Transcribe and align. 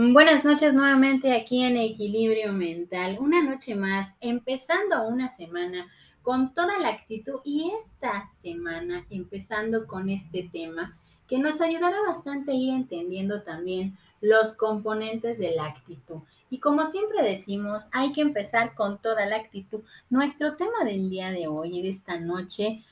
Buenas 0.00 0.44
noches 0.44 0.74
nuevamente 0.74 1.34
aquí 1.34 1.64
en 1.64 1.76
Equilibrio 1.76 2.52
Mental. 2.52 3.18
Una 3.18 3.42
noche 3.42 3.74
más, 3.74 4.16
empezando 4.20 5.02
una 5.02 5.28
semana 5.28 5.88
con 6.22 6.54
toda 6.54 6.78
la 6.78 6.90
actitud 6.90 7.40
y 7.42 7.72
esta 7.76 8.28
semana 8.40 9.04
empezando 9.10 9.88
con 9.88 10.08
este 10.08 10.48
tema 10.52 10.96
que 11.26 11.38
nos 11.38 11.60
ayudará 11.60 11.96
bastante 12.06 12.52
a 12.52 12.54
ir 12.54 12.74
entendiendo 12.74 13.42
también 13.42 13.98
los 14.20 14.54
componentes 14.54 15.36
de 15.36 15.56
la 15.56 15.64
actitud. 15.64 16.20
Y 16.48 16.60
como 16.60 16.86
siempre 16.86 17.24
decimos, 17.24 17.88
hay 17.90 18.12
que 18.12 18.20
empezar 18.20 18.76
con 18.76 18.98
toda 18.98 19.26
la 19.26 19.34
actitud. 19.34 19.80
Nuestro 20.10 20.54
tema 20.54 20.84
del 20.84 21.10
día 21.10 21.32
de 21.32 21.48
hoy 21.48 21.76
y 21.76 21.82
de 21.82 21.88
esta 21.88 22.20
noche 22.20 22.84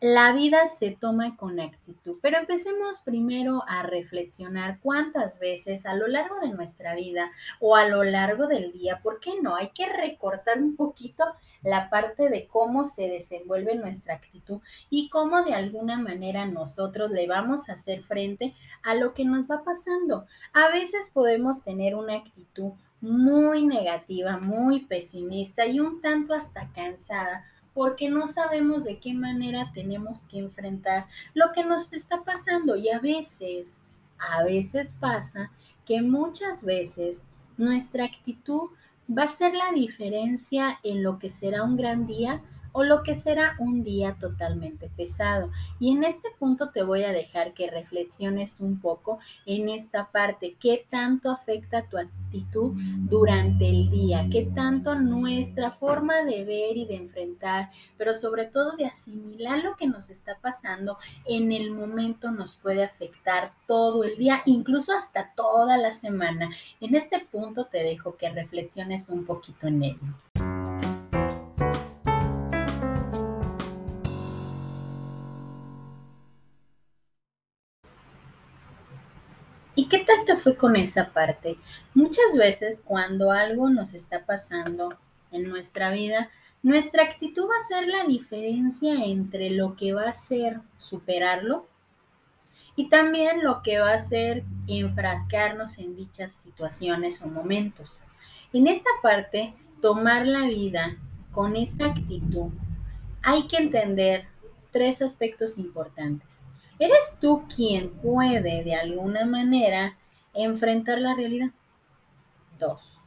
la 0.00 0.32
vida 0.32 0.66
se 0.66 0.92
toma 0.92 1.36
con 1.36 1.60
actitud, 1.60 2.18
pero 2.22 2.38
empecemos 2.38 2.98
primero 3.04 3.62
a 3.68 3.82
reflexionar 3.82 4.78
cuántas 4.80 5.38
veces 5.38 5.84
a 5.84 5.94
lo 5.94 6.08
largo 6.08 6.40
de 6.40 6.48
nuestra 6.48 6.94
vida 6.94 7.30
o 7.60 7.76
a 7.76 7.86
lo 7.86 8.02
largo 8.02 8.46
del 8.46 8.72
día, 8.72 9.00
¿por 9.02 9.20
qué 9.20 9.32
no? 9.42 9.56
Hay 9.56 9.68
que 9.74 9.86
recortar 9.86 10.58
un 10.58 10.74
poquito 10.74 11.24
la 11.62 11.90
parte 11.90 12.30
de 12.30 12.46
cómo 12.46 12.86
se 12.86 13.08
desenvuelve 13.08 13.74
nuestra 13.74 14.14
actitud 14.14 14.60
y 14.88 15.10
cómo 15.10 15.42
de 15.42 15.52
alguna 15.52 15.98
manera 15.98 16.46
nosotros 16.46 17.10
le 17.10 17.26
vamos 17.26 17.68
a 17.68 17.74
hacer 17.74 18.02
frente 18.02 18.54
a 18.82 18.94
lo 18.94 19.12
que 19.12 19.26
nos 19.26 19.50
va 19.50 19.62
pasando. 19.64 20.26
A 20.54 20.70
veces 20.70 21.10
podemos 21.12 21.62
tener 21.62 21.94
una 21.94 22.14
actitud 22.14 22.72
muy 23.02 23.66
negativa, 23.66 24.38
muy 24.38 24.80
pesimista 24.86 25.66
y 25.66 25.80
un 25.80 26.00
tanto 26.00 26.32
hasta 26.32 26.70
cansada 26.72 27.44
porque 27.80 28.10
no 28.10 28.28
sabemos 28.28 28.84
de 28.84 28.98
qué 28.98 29.14
manera 29.14 29.70
tenemos 29.72 30.24
que 30.24 30.38
enfrentar 30.38 31.06
lo 31.32 31.50
que 31.54 31.64
nos 31.64 31.94
está 31.94 32.22
pasando. 32.24 32.76
Y 32.76 32.90
a 32.90 32.98
veces, 32.98 33.80
a 34.18 34.44
veces 34.44 34.94
pasa 35.00 35.50
que 35.86 36.02
muchas 36.02 36.62
veces 36.62 37.24
nuestra 37.56 38.04
actitud 38.04 38.68
va 39.08 39.22
a 39.22 39.28
ser 39.28 39.54
la 39.54 39.72
diferencia 39.72 40.78
en 40.82 41.02
lo 41.02 41.18
que 41.18 41.30
será 41.30 41.62
un 41.62 41.78
gran 41.78 42.06
día 42.06 42.42
o 42.72 42.84
lo 42.84 43.02
que 43.02 43.14
será 43.14 43.56
un 43.58 43.82
día 43.82 44.16
totalmente 44.18 44.90
pesado. 44.96 45.50
Y 45.78 45.92
en 45.92 46.04
este 46.04 46.28
punto 46.38 46.70
te 46.70 46.82
voy 46.82 47.04
a 47.04 47.12
dejar 47.12 47.54
que 47.54 47.70
reflexiones 47.70 48.60
un 48.60 48.80
poco 48.80 49.18
en 49.46 49.68
esta 49.68 50.10
parte, 50.10 50.56
qué 50.60 50.86
tanto 50.90 51.30
afecta 51.30 51.82
tu 51.82 51.98
actitud 51.98 52.72
durante 53.08 53.68
el 53.68 53.90
día, 53.90 54.26
qué 54.30 54.48
tanto 54.54 54.94
nuestra 54.94 55.70
forma 55.70 56.24
de 56.24 56.44
ver 56.44 56.76
y 56.76 56.86
de 56.86 56.96
enfrentar, 56.96 57.70
pero 57.96 58.14
sobre 58.14 58.46
todo 58.46 58.76
de 58.76 58.86
asimilar 58.86 59.62
lo 59.62 59.76
que 59.76 59.86
nos 59.86 60.10
está 60.10 60.38
pasando 60.40 60.98
en 61.26 61.52
el 61.52 61.70
momento 61.70 62.30
nos 62.30 62.54
puede 62.54 62.84
afectar 62.84 63.52
todo 63.66 64.04
el 64.04 64.16
día, 64.16 64.42
incluso 64.46 64.92
hasta 64.92 65.32
toda 65.34 65.76
la 65.76 65.92
semana. 65.92 66.50
En 66.80 66.94
este 66.94 67.20
punto 67.20 67.66
te 67.66 67.78
dejo 67.78 68.16
que 68.16 68.30
reflexiones 68.30 69.08
un 69.08 69.24
poquito 69.24 69.66
en 69.66 69.82
ello. 69.82 70.29
¿Y 79.80 79.86
qué 79.86 80.00
tal 80.00 80.26
te 80.26 80.36
fue 80.36 80.56
con 80.56 80.76
esa 80.76 81.08
parte? 81.08 81.56
Muchas 81.94 82.36
veces 82.36 82.82
cuando 82.84 83.32
algo 83.32 83.70
nos 83.70 83.94
está 83.94 84.26
pasando 84.26 84.94
en 85.32 85.48
nuestra 85.48 85.90
vida, 85.90 86.28
nuestra 86.62 87.04
actitud 87.04 87.48
va 87.48 87.56
a 87.56 87.66
ser 87.66 87.88
la 87.88 88.04
diferencia 88.04 89.06
entre 89.06 89.48
lo 89.48 89.76
que 89.76 89.94
va 89.94 90.10
a 90.10 90.12
ser 90.12 90.60
superarlo 90.76 91.66
y 92.76 92.90
también 92.90 93.42
lo 93.42 93.62
que 93.62 93.78
va 93.78 93.94
a 93.94 93.98
ser 93.98 94.44
enfrascarnos 94.68 95.78
en 95.78 95.96
dichas 95.96 96.34
situaciones 96.34 97.22
o 97.22 97.28
momentos. 97.28 98.02
En 98.52 98.66
esta 98.66 98.90
parte, 99.02 99.54
tomar 99.80 100.26
la 100.26 100.42
vida 100.42 100.98
con 101.32 101.56
esa 101.56 101.86
actitud, 101.86 102.50
hay 103.22 103.46
que 103.46 103.56
entender 103.56 104.26
tres 104.72 105.00
aspectos 105.00 105.56
importantes. 105.56 106.44
¿Eres 106.80 107.18
tú 107.20 107.46
quien 107.54 107.90
puede 107.90 108.64
de 108.64 108.74
alguna 108.74 109.26
manera 109.26 109.98
enfrentar 110.32 110.98
la 110.98 111.14
realidad? 111.14 111.50
Dos. 112.58 113.02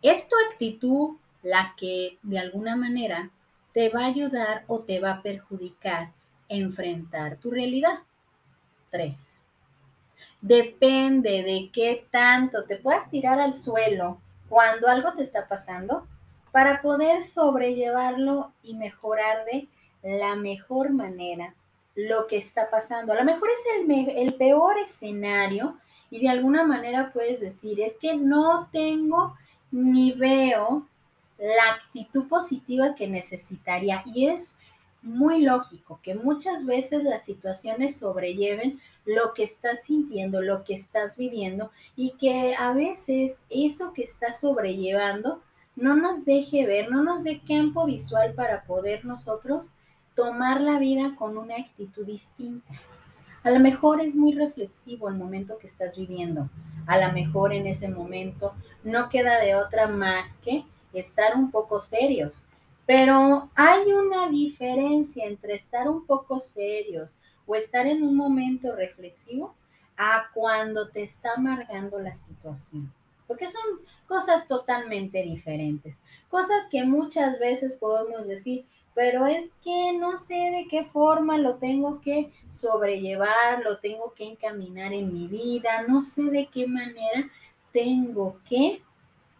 ¿Es 0.00 0.28
tu 0.28 0.36
actitud 0.48 1.16
la 1.42 1.74
que 1.76 2.20
de 2.22 2.38
alguna 2.38 2.76
manera 2.76 3.32
te 3.72 3.88
va 3.88 4.02
a 4.02 4.06
ayudar 4.06 4.62
o 4.68 4.78
te 4.78 5.00
va 5.00 5.10
a 5.10 5.22
perjudicar 5.22 6.12
enfrentar 6.48 7.36
tu 7.38 7.50
realidad? 7.50 7.98
Tres. 8.92 9.44
Depende 10.40 11.42
de 11.42 11.70
qué 11.72 12.06
tanto 12.12 12.62
te 12.62 12.76
puedas 12.76 13.10
tirar 13.10 13.40
al 13.40 13.54
suelo 13.54 14.20
cuando 14.48 14.86
algo 14.86 15.14
te 15.14 15.24
está 15.24 15.48
pasando 15.48 16.06
para 16.52 16.80
poder 16.80 17.24
sobrellevarlo 17.24 18.52
y 18.62 18.76
mejorar 18.76 19.44
de 19.46 19.68
la 20.04 20.36
mejor 20.36 20.90
manera 20.90 21.56
lo 21.94 22.26
que 22.26 22.38
está 22.38 22.70
pasando. 22.70 23.12
A 23.12 23.16
lo 23.16 23.24
mejor 23.24 23.48
es 23.50 23.60
el, 23.80 24.08
el 24.16 24.34
peor 24.34 24.78
escenario 24.78 25.78
y 26.10 26.20
de 26.20 26.28
alguna 26.28 26.64
manera 26.64 27.12
puedes 27.12 27.40
decir, 27.40 27.80
es 27.80 27.96
que 27.96 28.16
no 28.16 28.68
tengo 28.72 29.36
ni 29.70 30.12
veo 30.12 30.86
la 31.38 31.74
actitud 31.74 32.28
positiva 32.28 32.94
que 32.94 33.08
necesitaría. 33.08 34.02
Y 34.06 34.26
es 34.28 34.58
muy 35.02 35.42
lógico 35.42 36.00
que 36.02 36.14
muchas 36.14 36.64
veces 36.64 37.04
las 37.04 37.24
situaciones 37.24 37.98
sobrelleven 37.98 38.80
lo 39.04 39.34
que 39.34 39.42
estás 39.42 39.84
sintiendo, 39.84 40.40
lo 40.40 40.64
que 40.64 40.74
estás 40.74 41.18
viviendo 41.18 41.70
y 41.94 42.12
que 42.12 42.54
a 42.56 42.72
veces 42.72 43.44
eso 43.50 43.92
que 43.92 44.02
estás 44.02 44.40
sobrellevando 44.40 45.42
no 45.76 45.96
nos 45.96 46.24
deje 46.24 46.66
ver, 46.66 46.90
no 46.90 47.02
nos 47.02 47.24
dé 47.24 47.42
campo 47.46 47.84
visual 47.84 48.32
para 48.34 48.64
poder 48.64 49.04
nosotros 49.04 49.72
tomar 50.14 50.60
la 50.60 50.78
vida 50.78 51.14
con 51.16 51.36
una 51.36 51.56
actitud 51.56 52.06
distinta. 52.06 52.74
A 53.42 53.50
lo 53.50 53.60
mejor 53.60 54.00
es 54.00 54.14
muy 54.14 54.32
reflexivo 54.32 55.08
el 55.08 55.16
momento 55.16 55.58
que 55.58 55.66
estás 55.66 55.96
viviendo. 55.96 56.48
A 56.86 56.98
lo 56.98 57.12
mejor 57.12 57.52
en 57.52 57.66
ese 57.66 57.88
momento 57.88 58.54
no 58.82 59.08
queda 59.08 59.38
de 59.40 59.54
otra 59.54 59.86
más 59.86 60.38
que 60.38 60.64
estar 60.92 61.36
un 61.36 61.50
poco 61.50 61.80
serios. 61.80 62.46
Pero 62.86 63.50
hay 63.54 63.92
una 63.92 64.28
diferencia 64.28 65.26
entre 65.26 65.54
estar 65.54 65.88
un 65.88 66.06
poco 66.06 66.40
serios 66.40 67.18
o 67.46 67.54
estar 67.54 67.86
en 67.86 68.02
un 68.02 68.16
momento 68.16 68.74
reflexivo 68.74 69.54
a 69.96 70.26
cuando 70.34 70.88
te 70.88 71.02
está 71.02 71.34
amargando 71.36 71.98
la 72.00 72.14
situación. 72.14 72.92
Porque 73.34 73.50
son 73.50 73.80
cosas 74.06 74.46
totalmente 74.46 75.20
diferentes. 75.24 76.00
Cosas 76.28 76.68
que 76.70 76.84
muchas 76.84 77.40
veces 77.40 77.74
podemos 77.74 78.28
decir, 78.28 78.64
pero 78.94 79.26
es 79.26 79.54
que 79.64 79.92
no 79.98 80.16
sé 80.16 80.34
de 80.34 80.68
qué 80.70 80.84
forma 80.84 81.36
lo 81.36 81.56
tengo 81.56 82.00
que 82.00 82.30
sobrellevar, 82.48 83.64
lo 83.64 83.78
tengo 83.78 84.14
que 84.14 84.28
encaminar 84.28 84.92
en 84.92 85.12
mi 85.12 85.26
vida, 85.26 85.82
no 85.88 86.00
sé 86.00 86.30
de 86.30 86.46
qué 86.46 86.68
manera 86.68 87.28
tengo 87.72 88.38
que 88.48 88.82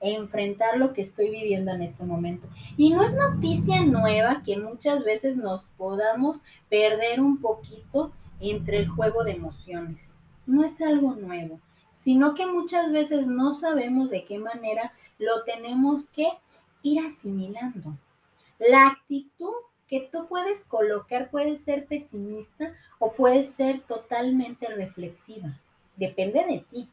enfrentar 0.00 0.76
lo 0.76 0.92
que 0.92 1.02
estoy 1.02 1.30
viviendo 1.30 1.70
en 1.70 1.82
este 1.82 2.04
momento. 2.04 2.48
Y 2.76 2.90
no 2.90 3.04
es 3.04 3.14
noticia 3.14 3.84
nueva 3.84 4.42
que 4.44 4.56
muchas 4.56 5.04
veces 5.04 5.36
nos 5.36 5.66
podamos 5.76 6.42
perder 6.68 7.20
un 7.20 7.40
poquito 7.40 8.10
entre 8.40 8.78
el 8.78 8.88
juego 8.88 9.22
de 9.22 9.34
emociones. 9.34 10.16
No 10.46 10.64
es 10.64 10.80
algo 10.80 11.14
nuevo, 11.14 11.60
sino 11.94 12.34
que 12.34 12.44
muchas 12.44 12.90
veces 12.90 13.28
no 13.28 13.52
sabemos 13.52 14.10
de 14.10 14.24
qué 14.24 14.38
manera 14.38 14.92
lo 15.18 15.44
tenemos 15.44 16.08
que 16.08 16.26
ir 16.82 17.04
asimilando. 17.06 17.96
La 18.58 18.88
actitud 18.88 19.54
que 19.86 20.08
tú 20.10 20.26
puedes 20.26 20.64
colocar 20.64 21.30
puede 21.30 21.54
ser 21.54 21.86
pesimista 21.86 22.74
o 22.98 23.12
puede 23.12 23.44
ser 23.44 23.80
totalmente 23.82 24.66
reflexiva. 24.66 25.60
Depende 25.96 26.44
de 26.44 26.64
ti. 26.68 26.90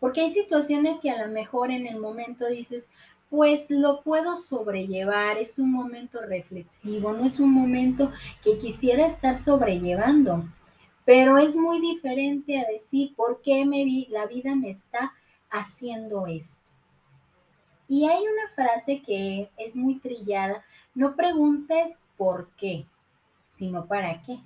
Porque 0.00 0.22
hay 0.22 0.30
situaciones 0.30 0.98
que 1.00 1.10
a 1.10 1.26
lo 1.26 1.30
mejor 1.30 1.70
en 1.70 1.86
el 1.86 2.00
momento 2.00 2.48
dices, 2.48 2.88
pues 3.28 3.70
lo 3.70 4.02
puedo 4.02 4.36
sobrellevar, 4.36 5.36
es 5.36 5.58
un 5.58 5.70
momento 5.70 6.22
reflexivo, 6.22 7.12
no 7.12 7.26
es 7.26 7.38
un 7.38 7.52
momento 7.52 8.10
que 8.42 8.58
quisiera 8.58 9.04
estar 9.04 9.38
sobrellevando, 9.38 10.46
pero 11.04 11.38
es 11.38 11.56
muy 11.56 11.80
diferente 11.80 12.60
a 12.60 12.70
decir, 12.70 13.14
¿por 13.14 13.40
qué 13.42 13.64
me 13.64 13.84
vi, 13.84 14.06
la 14.10 14.26
vida 14.26 14.54
me 14.54 14.70
está 14.70 15.12
haciendo 15.50 16.26
esto? 16.26 16.62
Y 17.88 18.08
hay 18.08 18.20
una 18.20 18.54
frase 18.54 19.02
que 19.02 19.50
es 19.56 19.76
muy 19.76 19.98
trillada, 19.98 20.64
no 20.94 21.14
preguntes 21.16 22.06
por 22.16 22.48
qué, 22.56 22.86
sino 23.54 23.86
para 23.86 24.22
qué. 24.22 24.38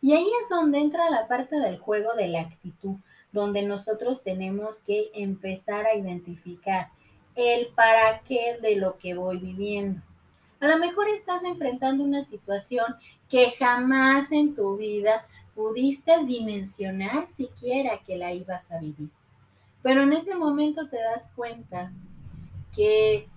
Y 0.00 0.14
ahí 0.14 0.26
es 0.42 0.48
donde 0.48 0.78
entra 0.78 1.10
la 1.10 1.28
parte 1.28 1.56
del 1.56 1.78
juego 1.78 2.14
de 2.14 2.28
la 2.28 2.40
actitud, 2.40 2.96
donde 3.32 3.62
nosotros 3.62 4.22
tenemos 4.22 4.80
que 4.80 5.10
empezar 5.14 5.86
a 5.86 5.94
identificar 5.94 6.88
el 7.34 7.68
para 7.74 8.20
qué 8.20 8.58
de 8.62 8.76
lo 8.76 8.96
que 8.96 9.14
voy 9.14 9.38
viviendo. 9.38 10.00
A 10.60 10.68
lo 10.68 10.78
mejor 10.78 11.08
estás 11.08 11.44
enfrentando 11.44 12.04
una 12.04 12.22
situación 12.22 12.86
que 13.28 13.50
jamás 13.50 14.32
en 14.32 14.54
tu 14.54 14.76
vida 14.76 15.26
pudiste 15.54 16.12
dimensionar 16.24 17.26
siquiera 17.26 18.00
que 18.06 18.16
la 18.16 18.32
ibas 18.32 18.70
a 18.72 18.78
vivir. 18.78 19.10
Pero 19.82 20.02
en 20.02 20.12
ese 20.12 20.34
momento 20.34 20.88
te 20.88 20.96
das 20.96 21.30
cuenta 21.34 21.92
que 22.74 23.28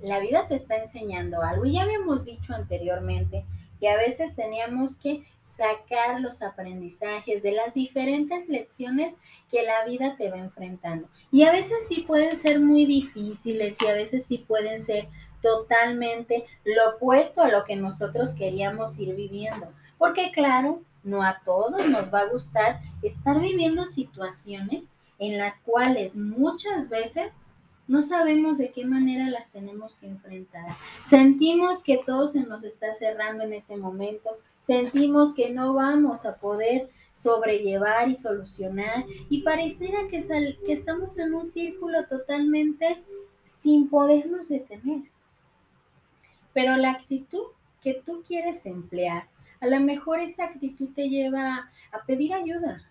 la 0.00 0.18
vida 0.18 0.48
te 0.48 0.54
está 0.54 0.76
enseñando 0.76 1.42
algo. 1.42 1.64
Y 1.64 1.74
ya 1.74 1.82
habíamos 1.82 2.24
dicho 2.24 2.54
anteriormente 2.54 3.44
que 3.78 3.88
a 3.88 3.96
veces 3.96 4.36
teníamos 4.36 4.96
que 4.96 5.24
sacar 5.42 6.20
los 6.20 6.42
aprendizajes 6.42 7.42
de 7.42 7.52
las 7.52 7.72
diferentes 7.72 8.48
lecciones 8.48 9.16
que 9.50 9.62
la 9.62 9.84
vida 9.86 10.16
te 10.16 10.30
va 10.30 10.38
enfrentando. 10.38 11.08
Y 11.32 11.44
a 11.44 11.52
veces 11.52 11.88
sí 11.88 12.04
pueden 12.06 12.36
ser 12.36 12.60
muy 12.60 12.84
difíciles 12.84 13.76
y 13.80 13.86
a 13.86 13.94
veces 13.94 14.26
sí 14.26 14.38
pueden 14.38 14.80
ser 14.80 15.08
totalmente 15.42 16.44
lo 16.64 16.96
opuesto 16.96 17.40
a 17.40 17.48
lo 17.48 17.64
que 17.64 17.74
nosotros 17.76 18.32
queríamos 18.34 18.98
ir 18.98 19.14
viviendo. 19.14 19.72
Porque 19.96 20.30
claro, 20.30 20.82
no 21.02 21.22
a 21.22 21.40
todos 21.44 21.86
nos 21.88 22.12
va 22.12 22.20
a 22.20 22.28
gustar 22.28 22.80
estar 23.02 23.40
viviendo 23.40 23.86
situaciones 23.86 24.90
en 25.18 25.38
las 25.38 25.60
cuales 25.60 26.16
muchas 26.16 26.88
veces 26.88 27.40
no 27.90 28.02
sabemos 28.02 28.58
de 28.58 28.70
qué 28.70 28.86
manera 28.86 29.28
las 29.28 29.50
tenemos 29.50 29.96
que 29.96 30.06
enfrentar. 30.06 30.76
Sentimos 31.02 31.82
que 31.82 31.98
todo 32.06 32.28
se 32.28 32.46
nos 32.46 32.62
está 32.62 32.92
cerrando 32.92 33.42
en 33.42 33.52
ese 33.52 33.76
momento. 33.76 34.30
Sentimos 34.60 35.34
que 35.34 35.50
no 35.50 35.74
vamos 35.74 36.24
a 36.24 36.36
poder 36.36 36.88
sobrellevar 37.10 38.08
y 38.08 38.14
solucionar. 38.14 39.06
Y 39.28 39.42
pareciera 39.42 40.06
que, 40.08 40.20
que 40.64 40.72
estamos 40.72 41.18
en 41.18 41.34
un 41.34 41.44
círculo 41.44 42.06
totalmente 42.08 43.02
sin 43.44 43.88
podernos 43.88 44.50
detener. 44.50 45.10
Pero 46.52 46.76
la 46.76 46.92
actitud 46.92 47.42
que 47.82 47.94
tú 47.94 48.22
quieres 48.24 48.66
emplear, 48.66 49.26
a 49.60 49.66
lo 49.66 49.80
mejor 49.80 50.20
esa 50.20 50.44
actitud 50.44 50.90
te 50.94 51.08
lleva 51.08 51.70
a 51.92 52.04
pedir 52.06 52.34
ayuda. 52.34 52.82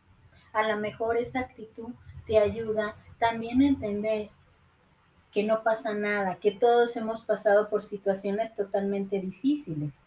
A 0.54 0.68
lo 0.68 0.78
mejor 0.78 1.18
esa 1.18 1.40
actitud 1.40 1.90
te 2.26 2.38
ayuda 2.38 2.96
también 3.18 3.62
a 3.62 3.68
entender 3.68 4.30
que 5.32 5.44
no 5.44 5.64
pasa 5.64 5.94
nada, 5.94 6.36
que 6.36 6.52
todos 6.52 6.96
hemos 6.98 7.22
pasado 7.22 7.70
por 7.70 7.84
situaciones 7.84 8.56
totalmente 8.56 9.20
difíciles, 9.20 10.00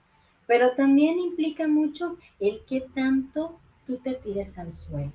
pero 0.46 0.72
también 0.72 1.18
implica 1.18 1.68
mucho 1.68 2.16
el 2.40 2.64
que 2.64 2.80
tanto 2.80 3.58
tú 3.86 3.98
te 3.98 4.14
tires 4.14 4.58
al 4.58 4.72
suelo. 4.72 5.12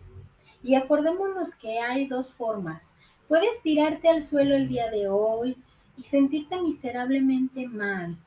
Y 0.63 0.75
acordémonos 0.75 1.55
que 1.55 1.79
hay 1.79 2.07
dos 2.07 2.31
formas. 2.31 2.93
Puedes 3.27 3.61
tirarte 3.61 4.07
al 4.09 4.21
suelo 4.21 4.55
el 4.55 4.69
día 4.69 4.89
de 4.89 5.09
hoy 5.09 5.57
y 5.97 6.03
sentirte 6.03 6.61
miserablemente 6.61 7.67
mal 7.67 8.17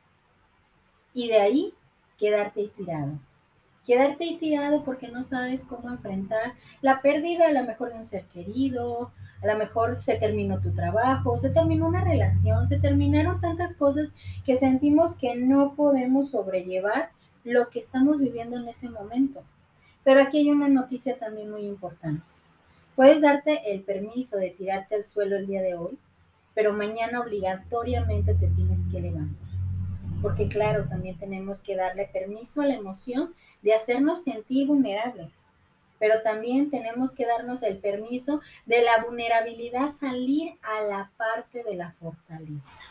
y 1.14 1.28
de 1.28 1.40
ahí 1.40 1.74
quedarte 2.20 2.70
tirado 2.76 3.18
quedarte 3.90 4.36
tirado 4.38 4.84
porque 4.84 5.08
no 5.08 5.24
sabes 5.24 5.64
cómo 5.64 5.90
enfrentar 5.90 6.54
la 6.80 7.02
pérdida 7.02 7.48
a 7.48 7.52
lo 7.52 7.64
mejor 7.64 7.90
de 7.90 7.98
un 7.98 8.04
ser 8.04 8.24
querido, 8.26 9.10
a 9.42 9.46
lo 9.46 9.58
mejor 9.58 9.96
se 9.96 10.16
terminó 10.16 10.60
tu 10.60 10.72
trabajo, 10.72 11.38
se 11.38 11.50
terminó 11.50 11.88
una 11.88 12.04
relación, 12.04 12.66
se 12.66 12.78
terminaron 12.78 13.40
tantas 13.40 13.74
cosas 13.74 14.12
que 14.44 14.56
sentimos 14.56 15.16
que 15.16 15.34
no 15.34 15.74
podemos 15.74 16.30
sobrellevar 16.30 17.10
lo 17.42 17.68
que 17.70 17.78
estamos 17.78 18.20
viviendo 18.20 18.58
en 18.58 18.68
ese 18.68 18.90
momento. 18.90 19.42
Pero 20.04 20.22
aquí 20.22 20.38
hay 20.38 20.50
una 20.50 20.68
noticia 20.68 21.18
también 21.18 21.50
muy 21.50 21.62
importante. 21.62 22.22
Puedes 22.96 23.22
darte 23.22 23.72
el 23.72 23.82
permiso 23.82 24.36
de 24.36 24.50
tirarte 24.50 24.94
al 24.94 25.04
suelo 25.04 25.36
el 25.36 25.46
día 25.46 25.62
de 25.62 25.74
hoy, 25.74 25.98
pero 26.54 26.72
mañana 26.74 27.20
obligatoriamente 27.20 28.34
te 28.34 28.48
tienes 28.48 28.82
que 28.92 29.00
levantar 29.00 29.49
porque 30.22 30.48
claro, 30.48 30.86
también 30.88 31.18
tenemos 31.18 31.62
que 31.62 31.76
darle 31.76 32.08
permiso 32.12 32.62
a 32.62 32.66
la 32.66 32.74
emoción 32.74 33.34
de 33.62 33.74
hacernos 33.74 34.22
sentir 34.22 34.66
vulnerables, 34.66 35.46
pero 35.98 36.22
también 36.22 36.70
tenemos 36.70 37.12
que 37.12 37.26
darnos 37.26 37.62
el 37.62 37.78
permiso 37.78 38.40
de 38.66 38.82
la 38.82 39.02
vulnerabilidad 39.04 39.88
salir 39.88 40.54
a 40.62 40.82
la 40.82 41.10
parte 41.16 41.62
de 41.62 41.74
la 41.74 41.92
fortaleza. 41.92 42.82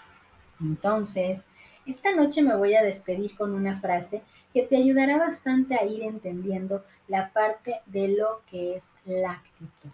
Entonces, 0.60 1.48
esta 1.86 2.14
noche 2.16 2.42
me 2.42 2.56
voy 2.56 2.76
a 2.76 2.84
despedir 2.84 3.36
con 3.36 3.54
una 3.54 3.80
frase 3.80 4.22
que 4.54 4.64
te 4.64 4.78
ayudará 4.78 5.18
bastante 5.18 5.76
a 5.76 5.86
ir 5.86 6.04
entendiendo 6.04 6.84
la 7.08 7.32
parte 7.32 7.82
de 7.88 8.10
lo 8.10 8.42
que 8.50 8.76
es 8.76 8.90
la 9.06 9.32
actitud. 9.32 9.90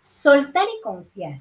Soltar 0.00 0.64
y 0.64 0.82
confiar 0.82 1.40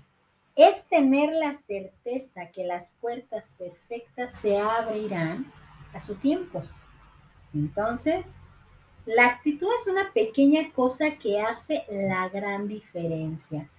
es 0.56 0.86
tener 0.88 1.34
la 1.34 1.54
certeza 1.54 2.52
que 2.52 2.64
las 2.64 2.92
puertas 3.02 3.52
perfectas 3.58 4.34
se 4.34 4.58
abrirán 4.58 5.52
a 5.94 6.00
su 6.00 6.16
tiempo. 6.16 6.64
Entonces, 7.54 8.40
la 9.06 9.26
actitud 9.26 9.68
es 9.76 9.88
una 9.88 10.12
pequeña 10.14 10.72
cosa 10.72 11.18
que 11.18 11.42
hace 11.42 11.84
la 11.90 12.30
gran 12.30 12.68
diferencia. 12.68 13.70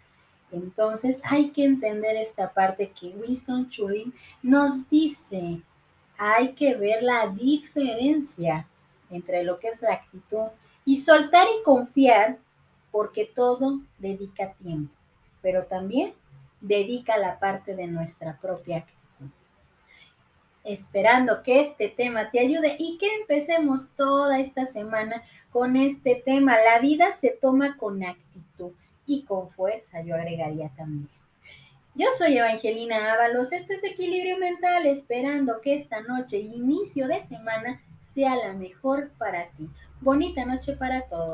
Entonces, 0.50 1.20
hay 1.24 1.50
que 1.50 1.64
entender 1.64 2.16
esta 2.16 2.52
parte 2.52 2.90
que 2.90 3.08
Winston 3.08 3.68
Churchill 3.68 4.12
nos 4.42 4.88
dice. 4.88 5.60
Hay 6.18 6.52
que 6.52 6.74
ver 6.76 7.02
la 7.02 7.28
diferencia 7.28 8.66
entre 9.10 9.44
lo 9.44 9.58
que 9.58 9.68
es 9.68 9.80
la 9.80 9.94
actitud 9.94 10.48
y 10.84 10.98
soltar 10.98 11.46
y 11.48 11.62
confiar 11.62 12.38
porque 12.92 13.24
todo 13.24 13.80
dedica 13.98 14.52
tiempo, 14.52 14.94
pero 15.42 15.64
también 15.64 16.14
dedica 16.64 17.18
la 17.18 17.38
parte 17.38 17.76
de 17.76 17.86
nuestra 17.86 18.38
propia 18.40 18.78
actitud. 18.78 19.28
Esperando 20.64 21.42
que 21.42 21.60
este 21.60 21.88
tema 21.88 22.30
te 22.30 22.40
ayude 22.40 22.76
y 22.78 22.96
que 22.96 23.06
empecemos 23.20 23.90
toda 23.96 24.40
esta 24.40 24.64
semana 24.64 25.22
con 25.50 25.76
este 25.76 26.22
tema. 26.24 26.56
La 26.56 26.78
vida 26.78 27.12
se 27.12 27.28
toma 27.30 27.76
con 27.76 28.02
actitud 28.02 28.72
y 29.06 29.24
con 29.24 29.50
fuerza, 29.50 30.00
yo 30.02 30.14
agregaría 30.14 30.70
también. 30.70 31.08
Yo 31.94 32.06
soy 32.16 32.38
Evangelina 32.38 33.12
Ábalos, 33.12 33.52
esto 33.52 33.74
es 33.74 33.84
Equilibrio 33.84 34.38
Mental, 34.38 34.86
esperando 34.86 35.60
que 35.60 35.74
esta 35.74 36.00
noche, 36.00 36.38
inicio 36.38 37.06
de 37.06 37.20
semana, 37.20 37.80
sea 38.00 38.34
la 38.34 38.54
mejor 38.54 39.10
para 39.18 39.48
ti. 39.50 39.68
Bonita 40.00 40.44
noche 40.44 40.72
para 40.72 41.02
todos. 41.02 41.32